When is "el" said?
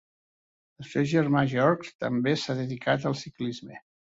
0.83-0.87